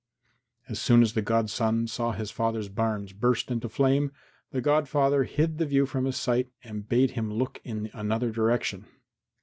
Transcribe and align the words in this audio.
As 0.67 0.79
soon 0.79 1.03
as 1.03 1.13
the 1.13 1.21
godson 1.21 1.85
saw 1.85 2.11
his 2.11 2.31
father's 2.31 2.69
barns 2.69 3.13
burst 3.13 3.51
into 3.51 3.69
flame 3.69 4.11
the 4.49 4.59
godfather 4.59 5.25
hid 5.25 5.59
the 5.59 5.65
view 5.67 5.85
from 5.85 6.05
his 6.05 6.17
sight 6.17 6.49
and 6.63 6.89
bade 6.89 7.11
him 7.11 7.31
look 7.31 7.61
in 7.63 7.91
another 7.93 8.31
direction. 8.31 8.87